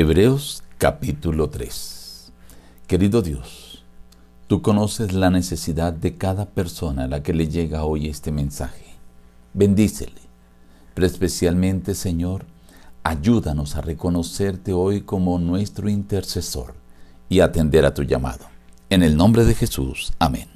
[0.00, 2.32] Hebreos capítulo 3
[2.86, 3.84] Querido Dios,
[4.46, 8.94] tú conoces la necesidad de cada persona a la que le llega hoy este mensaje.
[9.52, 10.22] Bendícele,
[10.94, 12.46] pero especialmente Señor,
[13.02, 16.72] ayúdanos a reconocerte hoy como nuestro intercesor
[17.28, 18.46] y atender a tu llamado.
[18.88, 20.48] En el nombre de Jesús, amén.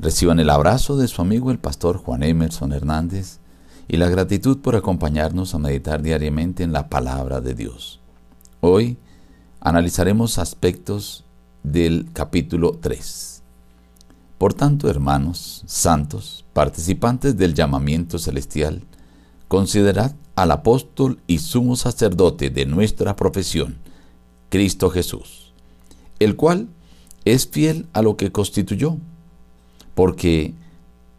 [0.00, 3.38] Reciban el abrazo de su amigo el pastor Juan Emerson Hernández
[3.88, 8.00] y la gratitud por acompañarnos a meditar diariamente en la palabra de Dios.
[8.60, 8.98] Hoy
[9.60, 11.24] analizaremos aspectos
[11.62, 13.42] del capítulo 3.
[14.38, 18.82] Por tanto, hermanos, santos, participantes del llamamiento celestial,
[19.48, 23.78] considerad al apóstol y sumo sacerdote de nuestra profesión,
[24.50, 25.52] Cristo Jesús,
[26.18, 26.68] el cual
[27.24, 28.98] es fiel a lo que constituyó,
[29.94, 30.54] porque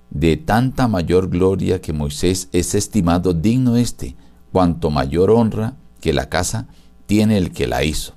[0.09, 4.15] de tanta mayor gloria que Moisés es estimado digno este,
[4.51, 6.67] cuanto mayor honra que la casa
[7.05, 8.13] tiene el que la hizo.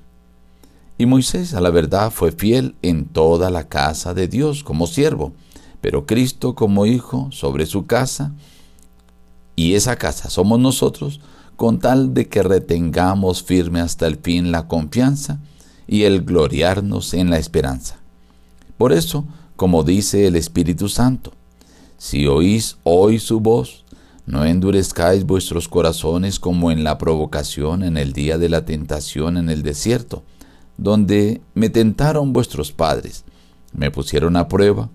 [0.99, 5.33] Y Moisés a la verdad fue fiel en toda la casa de Dios como siervo,
[5.81, 8.33] pero Cristo como hijo sobre su casa,
[9.57, 11.21] y esa casa somos nosotros,
[11.57, 15.41] con tal de que retengamos firme hasta el fin la confianza
[15.87, 17.97] y el gloriarnos en la esperanza.
[18.79, 19.25] Por eso,
[19.57, 21.33] como dice el Espíritu Santo,
[22.01, 23.85] si oís hoy su voz,
[24.25, 29.51] no endurezcáis vuestros corazones como en la provocación en el día de la tentación en
[29.51, 30.23] el desierto,
[30.79, 33.27] donde me tentaron vuestros padres,
[33.75, 34.89] me pusieron a prueba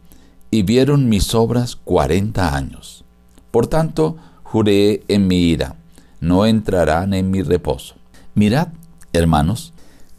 [0.50, 3.06] y vieron mis obras cuarenta años.
[3.52, 5.76] Por tanto, juré en mi ira,
[6.22, 7.94] no entrarán en mi reposo.
[8.34, 8.70] Mirad,
[9.14, 9.74] hermanos,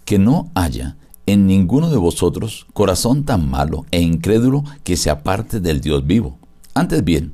[0.05, 5.59] que no haya en ninguno de vosotros corazón tan malo e incrédulo que se aparte
[5.59, 6.39] del Dios vivo
[6.77, 7.33] antes bien,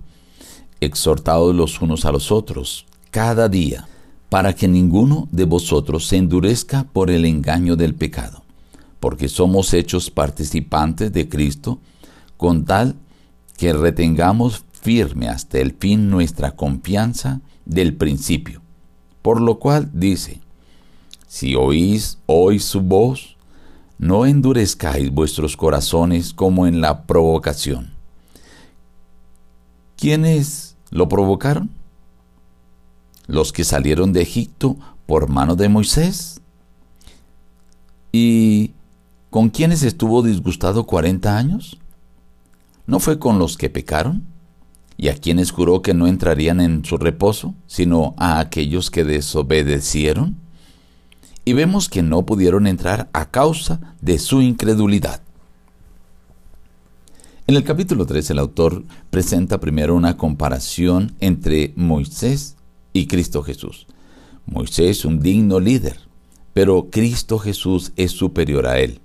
[0.81, 3.89] exhortados los unos a los otros cada día,
[4.29, 8.45] para que ninguno de vosotros se endurezca por el engaño del pecado,
[9.01, 11.81] porque somos hechos participantes de Cristo,
[12.37, 12.95] con tal
[13.57, 18.63] que retengamos firme hasta el fin nuestra confianza del principio.
[19.23, 20.41] Por lo cual dice,
[21.27, 23.37] si oís hoy su voz,
[23.99, 28.02] no endurezcáis vuestros corazones como en la provocación
[29.97, 31.71] ¿Quiénes lo provocaron?
[33.27, 34.77] Los que salieron de Egipto
[35.07, 36.41] por mano de Moisés.
[38.13, 38.73] ¿Y
[39.31, 41.79] con quiénes estuvo disgustado 40 años?
[42.87, 44.25] ¿No fue con los que pecaron?
[44.97, 50.37] ¿Y a quienes juró que no entrarían en su reposo, sino a aquellos que desobedecieron?
[51.45, 55.23] Y vemos que no pudieron entrar a causa de su incredulidad.
[57.53, 62.57] En el capítulo 3 el autor presenta primero una comparación entre Moisés
[62.95, 63.87] y Cristo Jesús.
[64.47, 65.99] Moisés un digno líder,
[66.55, 69.01] pero Cristo Jesús es superior a él.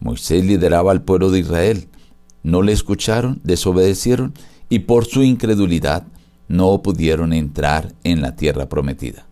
[0.00, 1.86] Moisés lideraba al pueblo de Israel,
[2.42, 4.34] no le escucharon, desobedecieron
[4.68, 6.08] y por su incredulidad
[6.48, 9.28] no pudieron entrar en la tierra prometida.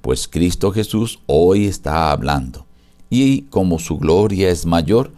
[0.00, 2.64] Pues Cristo Jesús hoy está hablando
[3.10, 5.12] y como su gloria es mayor,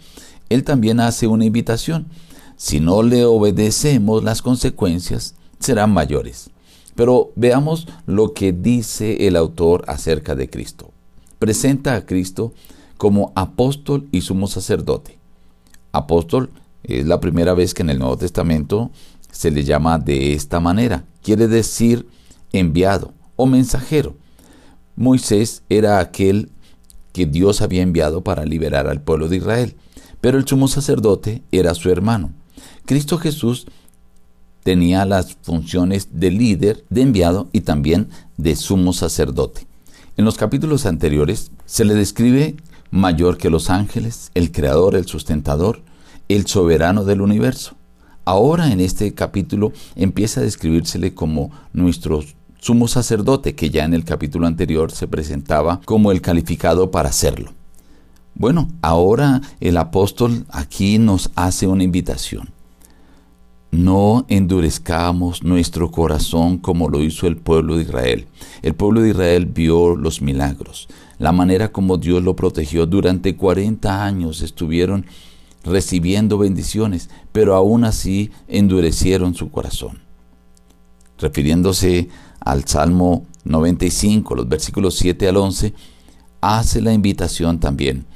[0.48, 2.08] Él también hace una invitación
[2.56, 6.50] si no le obedecemos, las consecuencias serán mayores.
[6.94, 10.92] Pero veamos lo que dice el autor acerca de Cristo.
[11.38, 12.52] Presenta a Cristo
[12.96, 15.18] como apóstol y sumo sacerdote.
[15.92, 16.50] Apóstol
[16.84, 18.90] es la primera vez que en el Nuevo Testamento
[19.30, 21.04] se le llama de esta manera.
[21.22, 22.06] Quiere decir
[22.52, 24.14] enviado o mensajero.
[24.96, 26.50] Moisés era aquel
[27.12, 29.76] que Dios había enviado para liberar al pueblo de Israel,
[30.20, 32.32] pero el sumo sacerdote era su hermano.
[32.86, 33.66] Cristo Jesús
[34.62, 39.66] tenía las funciones de líder, de enviado y también de sumo sacerdote.
[40.16, 42.56] En los capítulos anteriores se le describe
[42.90, 45.82] mayor que los ángeles, el creador, el sustentador,
[46.28, 47.74] el soberano del universo.
[48.24, 52.22] Ahora en este capítulo empieza a describírsele como nuestro
[52.58, 57.52] sumo sacerdote, que ya en el capítulo anterior se presentaba como el calificado para hacerlo.
[58.34, 62.54] Bueno, ahora el apóstol aquí nos hace una invitación
[63.74, 68.26] no endurezcamos nuestro corazón como lo hizo el pueblo de Israel.
[68.62, 70.88] El pueblo de Israel vio los milagros,
[71.18, 72.86] la manera como Dios lo protegió.
[72.86, 75.06] Durante 40 años estuvieron
[75.64, 79.98] recibiendo bendiciones, pero aún así endurecieron su corazón.
[81.18, 82.08] Refiriéndose
[82.40, 85.74] al Salmo 95, los versículos 7 al 11,
[86.40, 88.06] hace la invitación también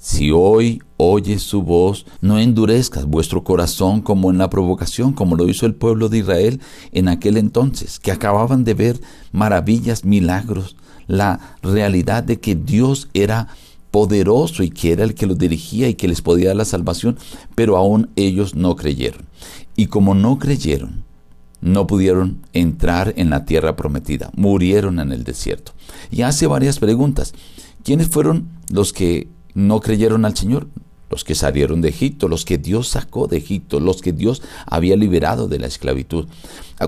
[0.00, 5.48] si hoy oyes su voz, no endurezcas vuestro corazón como en la provocación, como lo
[5.48, 6.60] hizo el pueblo de Israel
[6.92, 9.00] en aquel entonces, que acababan de ver
[9.32, 10.76] maravillas, milagros,
[11.08, 13.48] la realidad de que Dios era
[13.90, 17.18] poderoso y que era el que los dirigía y que les podía dar la salvación,
[17.54, 19.22] pero aún ellos no creyeron.
[19.74, 21.04] Y como no creyeron,
[21.60, 25.72] no pudieron entrar en la tierra prometida, murieron en el desierto.
[26.10, 27.34] Y hace varias preguntas.
[27.82, 29.28] ¿Quiénes fueron los que
[29.58, 30.68] no creyeron al Señor?
[31.10, 34.94] Los que salieron de Egipto, los que Dios sacó de Egipto, los que Dios había
[34.94, 36.26] liberado de la esclavitud.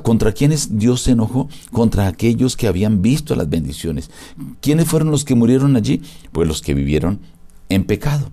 [0.03, 1.49] ¿Contra quiénes Dios se enojó?
[1.73, 4.11] Contra aquellos que habían visto las bendiciones.
[4.61, 6.03] ¿Quiénes fueron los que murieron allí?
[6.33, 7.21] Pues los que vivieron
[7.71, 8.31] en pecado.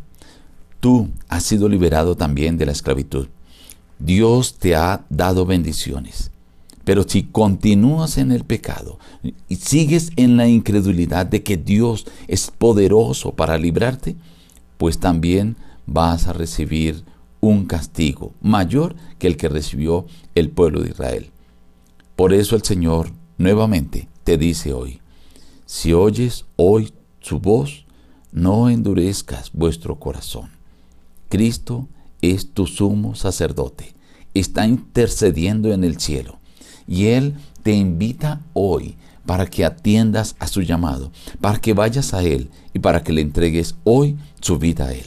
[0.81, 3.27] Tú has sido liberado también de la esclavitud.
[3.97, 6.31] Dios te ha dado bendiciones.
[6.87, 8.97] Pero si continúas en el pecado
[9.49, 14.15] y sigues en la incredulidad de que Dios es poderoso para librarte,
[14.77, 17.03] pues también vas a recibir
[17.41, 21.31] un castigo mayor que el que recibió el pueblo de Israel.
[22.15, 25.01] Por eso el Señor nuevamente te dice hoy,
[25.65, 27.85] si oyes hoy su voz,
[28.31, 30.51] no endurezcas vuestro corazón.
[31.27, 31.89] Cristo
[32.21, 33.93] es tu sumo sacerdote,
[34.33, 36.39] está intercediendo en el cielo
[36.87, 38.95] y Él te invita hoy
[39.25, 41.11] para que atiendas a su llamado,
[41.41, 45.05] para que vayas a Él y para que le entregues hoy su vida a Él.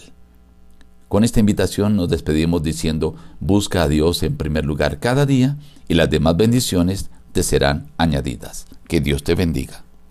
[1.08, 5.56] Con esta invitación nos despedimos diciendo, busca a Dios en primer lugar cada día
[5.88, 8.66] y las demás bendiciones te serán añadidas.
[8.86, 9.82] Que Dios te bendiga.